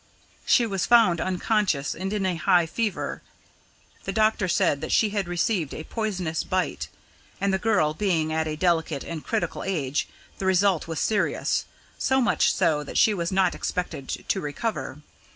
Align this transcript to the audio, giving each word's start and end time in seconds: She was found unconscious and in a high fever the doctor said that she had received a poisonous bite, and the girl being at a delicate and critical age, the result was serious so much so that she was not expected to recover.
She 0.47 0.65
was 0.65 0.87
found 0.87 1.21
unconscious 1.21 1.93
and 1.93 2.11
in 2.11 2.25
a 2.25 2.33
high 2.35 2.65
fever 2.65 3.21
the 4.03 4.11
doctor 4.11 4.47
said 4.47 4.81
that 4.81 4.91
she 4.91 5.09
had 5.11 5.27
received 5.27 5.75
a 5.75 5.83
poisonous 5.83 6.43
bite, 6.43 6.87
and 7.39 7.53
the 7.53 7.59
girl 7.59 7.93
being 7.93 8.33
at 8.33 8.47
a 8.47 8.55
delicate 8.55 9.03
and 9.03 9.23
critical 9.23 9.63
age, 9.63 10.07
the 10.39 10.47
result 10.47 10.87
was 10.87 10.99
serious 10.99 11.65
so 11.99 12.19
much 12.19 12.51
so 12.51 12.83
that 12.83 12.97
she 12.97 13.13
was 13.13 13.31
not 13.31 13.53
expected 13.53 14.09
to 14.27 14.41
recover. 14.41 15.03